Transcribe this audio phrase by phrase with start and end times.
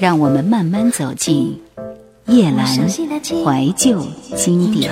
[0.00, 1.60] 让我们慢慢走进
[2.24, 4.02] 夜阑怀旧
[4.34, 4.90] 经典。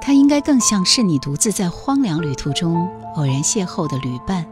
[0.00, 4.46] 它应该更像是你独自在荒凉旅途中偶然邂逅的旅伴。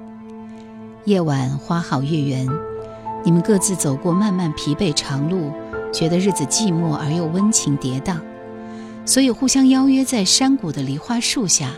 [1.07, 2.47] 夜晚花好月圆，
[3.25, 5.51] 你们各自走过漫漫疲惫长路，
[5.91, 8.19] 觉得日子寂寞而又温情跌宕，
[9.07, 11.71] 所以互相邀约在山谷的梨花树下，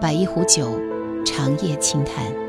[0.00, 0.76] 摆一壶酒，
[1.24, 2.41] 长夜轻谈。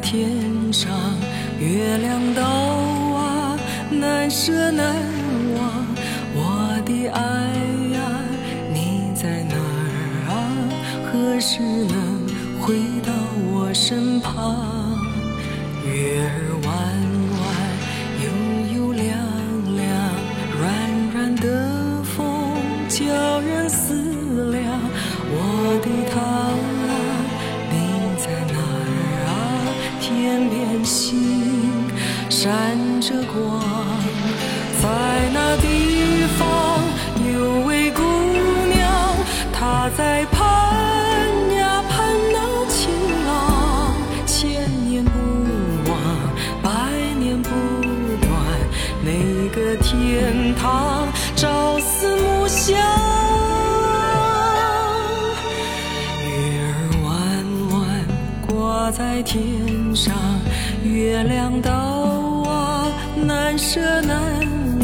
[0.00, 0.90] 天上，
[1.58, 3.58] 月亮岛啊，
[3.90, 4.94] 难舍难
[5.56, 5.86] 忘。
[6.34, 7.20] 我的爱
[7.92, 8.00] 呀，
[8.72, 10.32] 你在哪儿啊？
[11.10, 12.26] 何时能
[12.60, 13.12] 回到
[13.52, 14.77] 我身旁？
[59.68, 60.14] 天上
[60.82, 62.86] 月亮岛啊，
[63.26, 64.18] 难舍难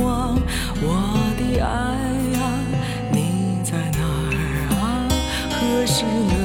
[0.02, 0.38] 忘。
[0.82, 1.70] 我的爱
[2.38, 2.52] 啊，
[3.10, 4.36] 你在哪儿
[4.76, 5.08] 啊？
[5.48, 6.36] 何时能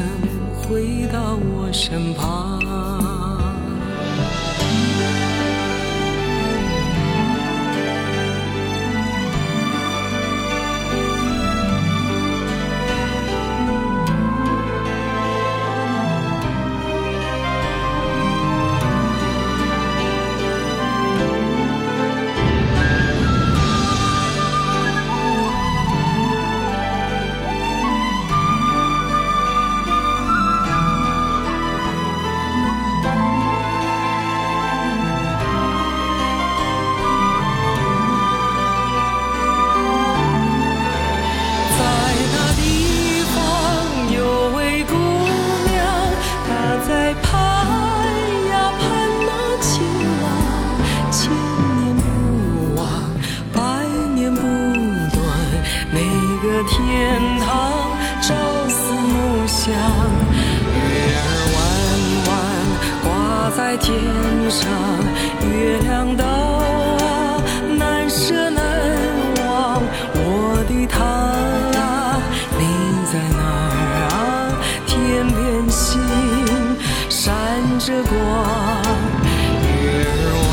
[0.64, 2.59] 回到我身旁？
[70.60, 71.06] 我的他
[71.80, 72.20] 啊，
[72.58, 72.62] 你
[73.10, 73.72] 在哪儿
[74.12, 74.60] 啊？
[74.86, 75.40] 天边
[75.70, 76.02] 星
[77.08, 77.24] 闪
[77.80, 78.12] 着光，
[79.64, 80.52] 月儿弯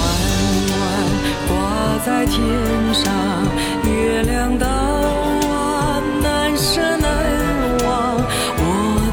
[0.71, 0.79] 弯
[1.49, 1.51] 挂
[2.07, 2.39] 在天
[2.95, 3.03] 上，
[3.85, 7.11] 月亮岛啊，难舍难
[7.85, 7.91] 忘
[8.59, 8.63] 我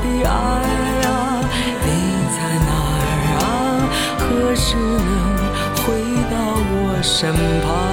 [0.04, 0.32] 的爱
[1.10, 1.42] 啊，
[1.84, 1.90] 你
[2.38, 2.38] 在
[2.70, 3.02] 哪儿
[3.42, 3.42] 啊？
[4.20, 4.22] 何
[4.54, 5.10] 时能
[5.82, 5.82] 回
[6.30, 6.34] 到
[6.70, 7.34] 我身
[7.66, 7.93] 旁？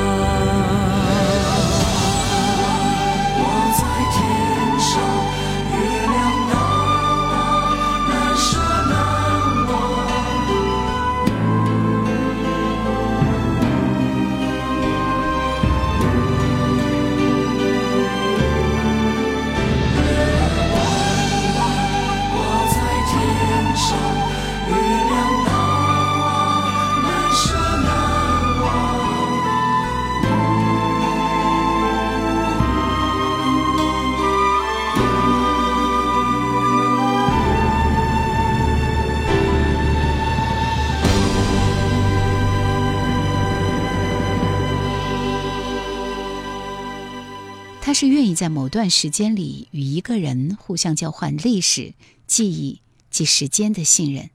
[48.31, 51.95] 你在某段时间里与一个人互相交换历史、
[52.29, 52.81] 记忆
[53.11, 54.31] 及时间的信任，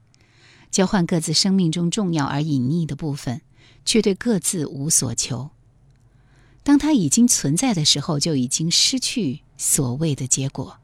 [0.70, 3.40] 交换各自生命中重要而隐匿的部分，
[3.86, 5.48] 却对各自无所求。
[6.62, 10.76] 当他已经存在的时候，就已经失去所谓的结果。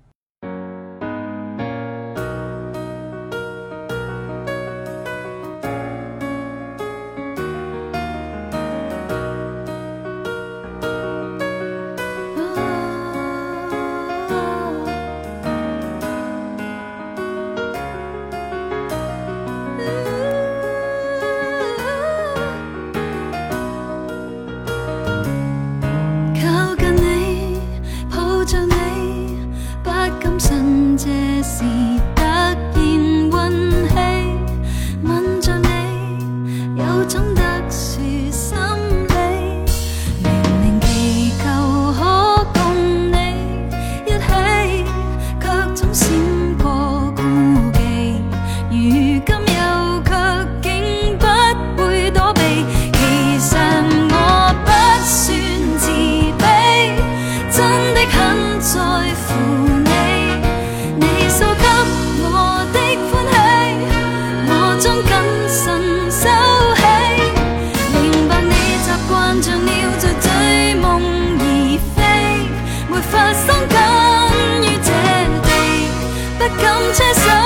[76.95, 77.42] Francesco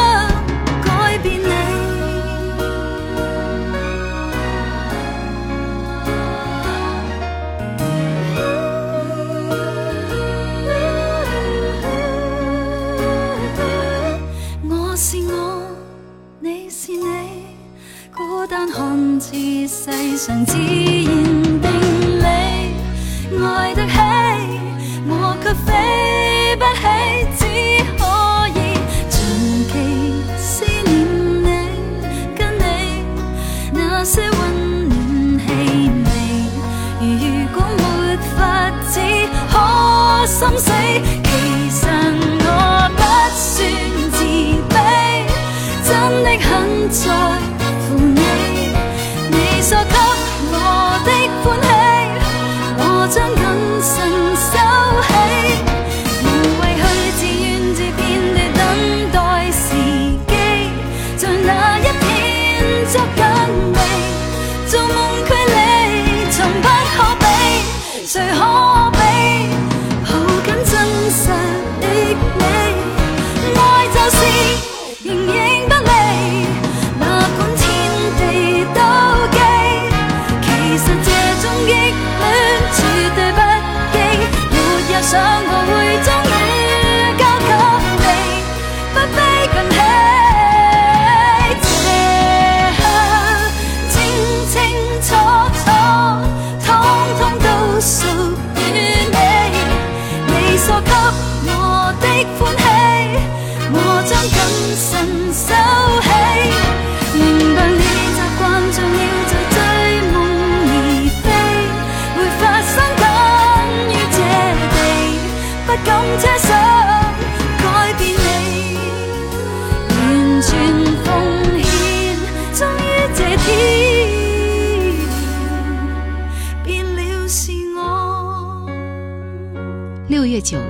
[40.39, 40.71] 心死
[41.25, 41.87] 其实
[42.45, 43.01] 我不
[43.35, 43.57] 算
[44.13, 44.21] 自
[44.69, 44.77] 卑
[45.83, 45.89] 真
[46.25, 47.36] 的很在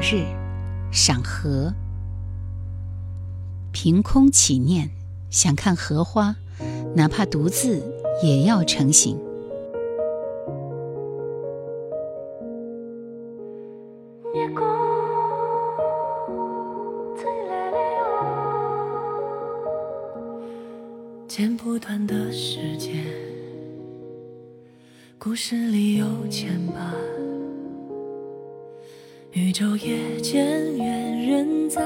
[0.09, 0.25] 日
[0.93, 1.75] 赏荷。
[3.73, 4.89] 凭空起念
[5.31, 6.37] 想看荷花
[6.95, 7.83] 哪怕独自
[8.23, 9.19] 也要成行
[21.27, 23.05] 剪不断的时间
[25.19, 27.26] 故事里有牵绊。
[29.37, 30.47] 宇宙夜渐，
[30.79, 31.83] 远人在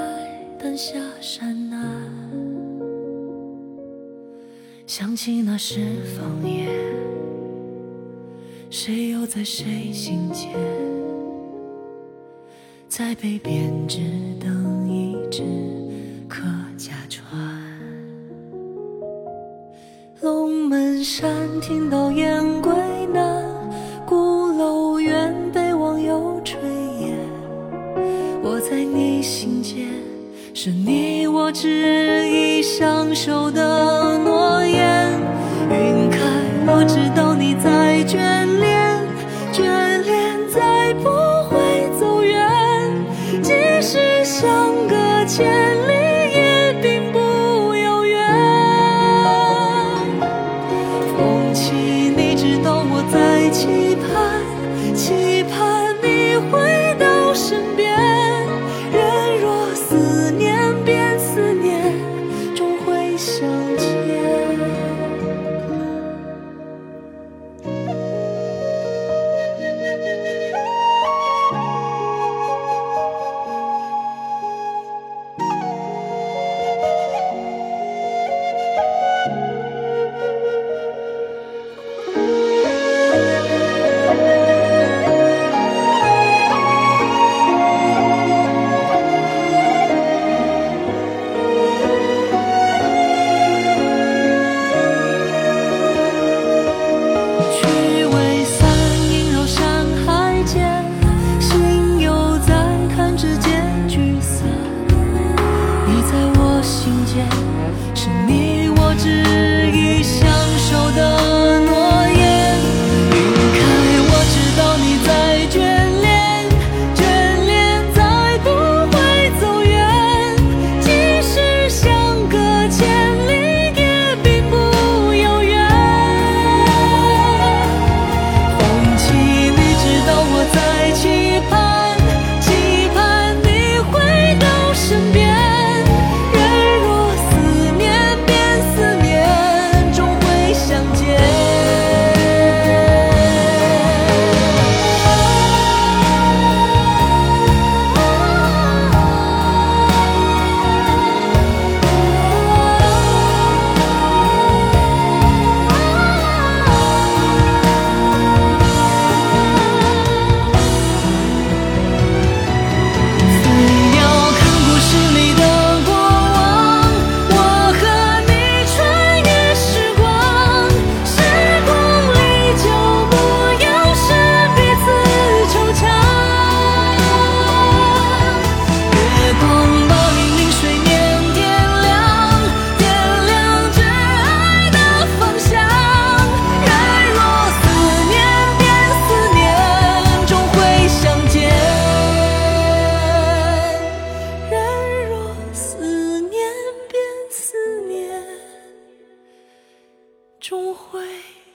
[0.56, 1.84] 丹下山南。
[4.86, 5.80] 想起那时
[6.16, 6.68] 方言，
[8.70, 10.52] 谁又在谁心间？
[12.86, 13.98] 在北边只
[14.38, 15.42] 等一只
[16.28, 16.44] 客
[16.76, 17.26] 家船。
[20.20, 21.28] 龙门山
[21.60, 22.39] 听到烟。
[33.22, 35.12] 手的诺言
[35.68, 36.18] 云开
[36.66, 38.98] 我知道你在眷恋
[39.52, 39.89] 眷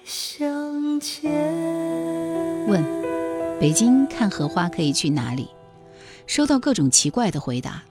[0.06, 1.34] 相见。
[2.68, 2.86] 问：
[3.60, 5.48] 北京看荷花可以去哪里？
[6.28, 7.84] 收到各种奇怪的回答。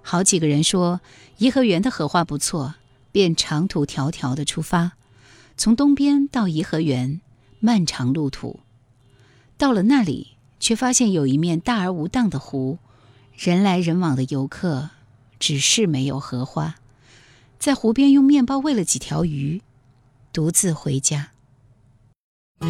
[0.00, 1.00] 好几个人说
[1.38, 2.76] 颐和园的荷花不错，
[3.10, 4.92] 便长途迢迢的出发，
[5.56, 7.20] 从东边到颐和园，
[7.58, 8.60] 漫长路途。
[9.58, 12.78] 到了那里，却发现有一面大而无当的湖，
[13.36, 14.90] 人来人往的游客，
[15.40, 16.76] 只是没有荷花。
[17.58, 19.62] 在湖边用面包喂了几条鱼，
[20.32, 21.30] 独自回家。
[22.58, 22.68] 可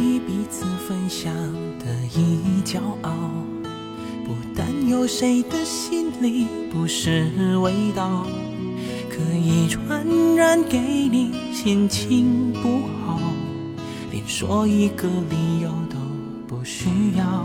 [0.00, 1.32] 以彼此分享
[1.78, 3.12] 的一骄傲，
[4.24, 8.26] 不担忧谁的心里不是味道，
[9.50, 13.18] 可以传染给你心情不好，
[14.12, 15.96] 连说一个理由都
[16.46, 16.88] 不需
[17.18, 17.42] 要。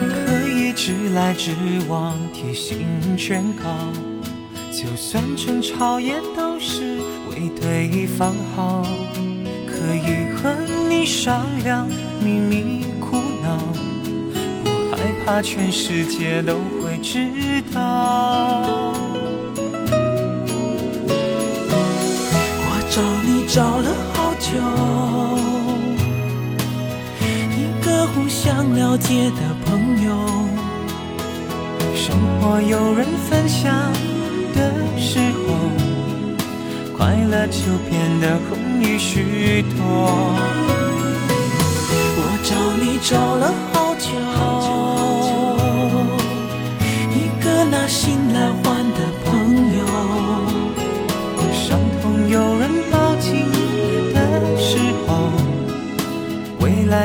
[0.00, 1.52] 可以直来直
[1.86, 2.78] 往，贴心
[3.14, 3.68] 劝告，
[4.72, 6.96] 就算争吵也都是
[7.30, 8.82] 为对方好。
[9.66, 10.56] 可以和
[10.88, 11.86] 你商量
[12.24, 13.58] 秘密苦恼，
[14.64, 17.28] 我害怕全世界都会知
[17.74, 18.94] 道。
[22.98, 24.50] 找你找了好久，
[27.56, 30.10] 一个互相了解的朋友，
[31.94, 33.72] 生活有人分享
[34.52, 35.54] 的时候，
[36.96, 39.78] 快乐就变得容易许多。
[42.16, 42.50] 我找
[42.82, 44.08] 你找了好久，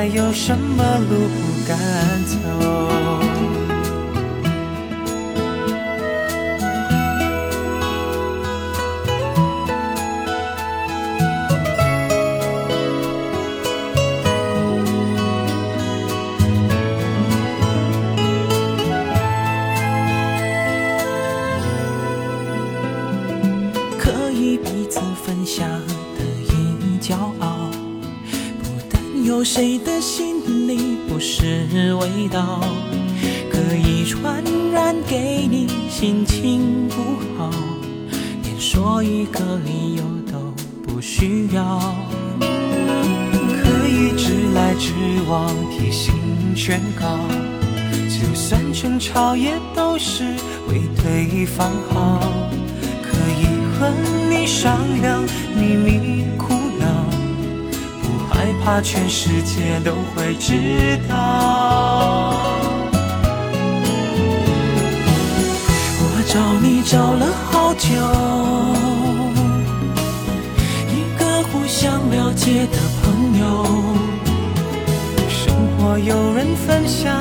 [0.04, 1.80] 还有什么路不敢
[2.28, 3.23] 走？
[38.84, 40.54] 说一个理由都
[40.86, 41.80] 不需要。
[42.38, 44.92] 可以直来直
[45.26, 46.14] 往，提心
[46.54, 47.18] 劝告，
[48.10, 50.26] 就算争吵也都是
[50.68, 52.20] 为对方好。
[53.02, 53.46] 可以
[53.80, 53.90] 和
[54.30, 55.24] 你商量
[55.56, 56.86] 秘密苦恼，
[58.02, 62.36] 不害怕全世界都会知道。
[66.02, 67.88] 我找你找了好久，
[71.84, 73.44] 想了解的朋友，
[75.28, 77.14] 生活有人分享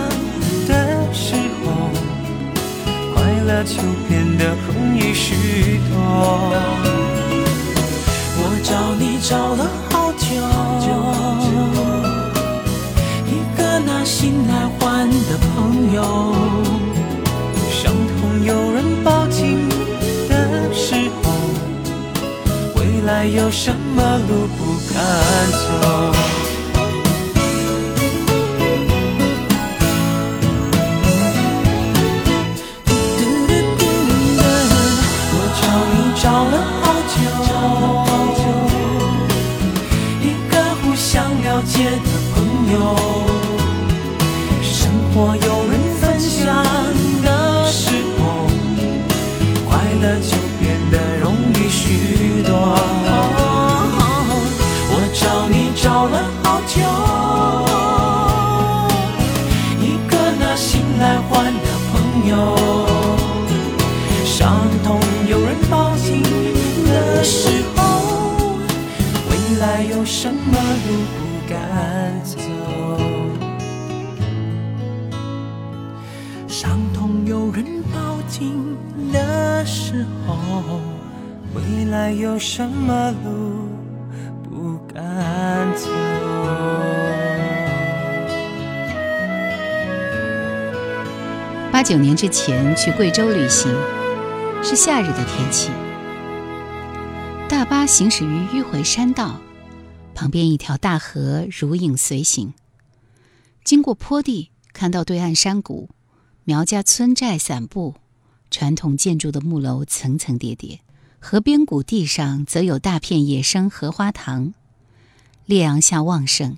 [0.68, 1.90] 的时候。
[3.12, 5.98] 快乐就变得容易许多。
[8.38, 10.26] 我找你找了好久，
[13.26, 16.81] 一个拿心来换的朋友。
[23.22, 24.98] 还有什么路不敢
[25.52, 25.62] 走？
[35.30, 35.62] 我找
[35.92, 36.82] 你找了好
[37.14, 37.14] 久，
[40.20, 40.52] 一个
[40.82, 42.34] 互相了解的朋
[42.72, 42.74] 友，
[44.64, 45.61] 生活有
[56.74, 56.80] 就，
[59.78, 61.92] 一个拿心来换的朋
[62.30, 62.32] 友。
[64.24, 64.40] 伤
[64.82, 64.98] 痛
[65.28, 66.22] 有人抱紧
[66.86, 67.80] 的时候，
[69.28, 70.34] 未来有什么
[70.88, 71.54] 路不敢
[72.24, 72.36] 走？
[76.48, 77.98] 伤痛有人抱
[78.28, 78.76] 紧
[79.12, 80.80] 的时候，
[81.54, 83.68] 未来有什么路
[84.42, 85.02] 不敢
[91.82, 93.68] 八九年之前去贵州旅行，
[94.62, 95.68] 是夏日的天气。
[97.48, 99.40] 大巴行驶于迂回山道，
[100.14, 102.54] 旁边一条大河如影随形。
[103.64, 105.90] 经过坡地，看到对岸山谷，
[106.44, 107.96] 苗家村寨散布，
[108.48, 110.78] 传统建筑的木楼层层叠叠。
[111.18, 114.54] 河边谷地上则有大片野生荷花塘，
[115.46, 116.56] 烈阳下旺盛。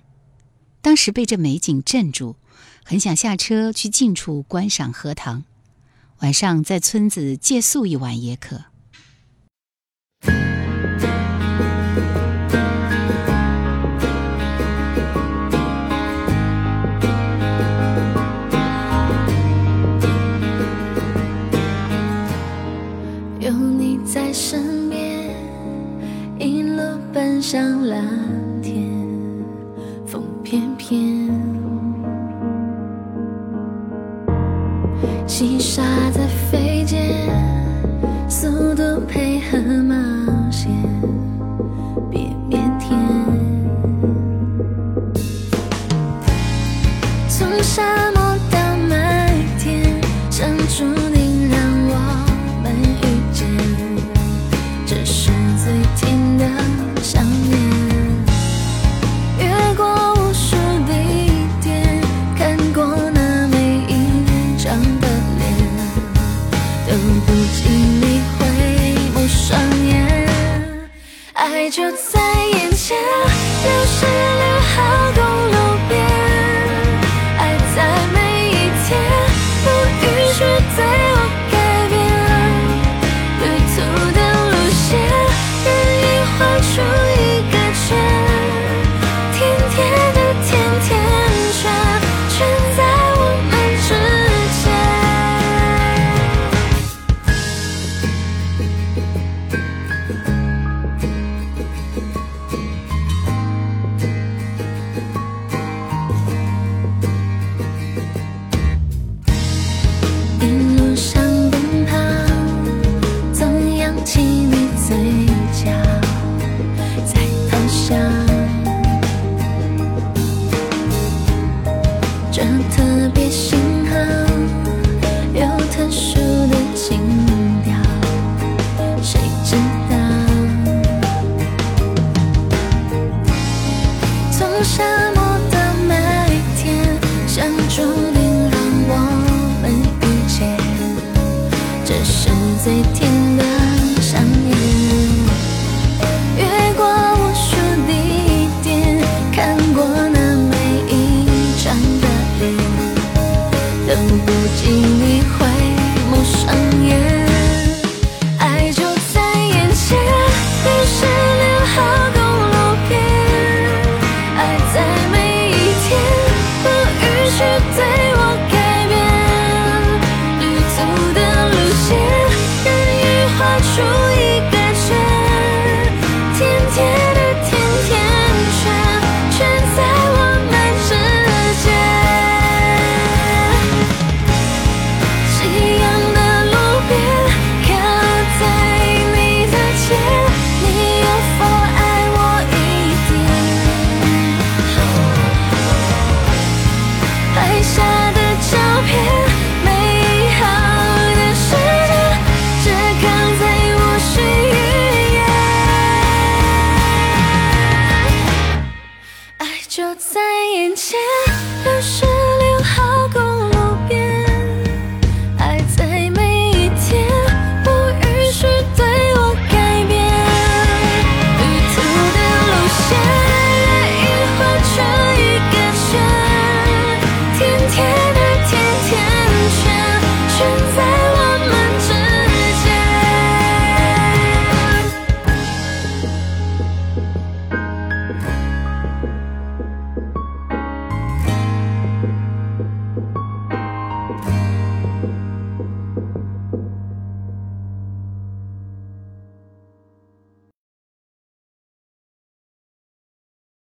[0.82, 2.36] 当时被这美景镇住，
[2.84, 5.44] 很想下车去近处观赏荷塘，
[6.20, 8.64] 晚上在村子借宿一晚也可。
[23.40, 25.36] 有你在身边，
[26.38, 26.80] 一路
[27.12, 28.02] 奔向蓝
[28.62, 28.90] 天，
[30.06, 31.23] 风翩翩，
[35.36, 36.23] 细沙的